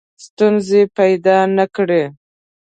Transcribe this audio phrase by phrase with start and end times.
[0.25, 2.03] ستونزې پیدا نه کړي.